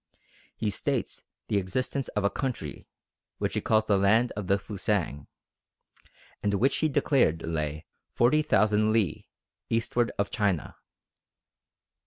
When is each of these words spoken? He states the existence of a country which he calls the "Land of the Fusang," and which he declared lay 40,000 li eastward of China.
He 0.55 0.71
states 0.71 1.23
the 1.47 1.57
existence 1.59 2.07
of 2.17 2.23
a 2.23 2.31
country 2.31 2.87
which 3.37 3.53
he 3.53 3.61
calls 3.61 3.85
the 3.85 3.99
"Land 3.99 4.31
of 4.31 4.47
the 4.47 4.57
Fusang," 4.57 5.27
and 6.41 6.55
which 6.55 6.77
he 6.77 6.89
declared 6.89 7.43
lay 7.43 7.85
40,000 8.15 8.91
li 8.91 9.27
eastward 9.69 10.11
of 10.17 10.31
China. 10.31 10.75